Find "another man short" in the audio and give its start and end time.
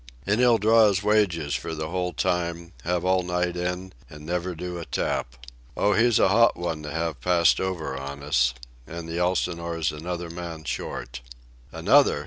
9.91-11.21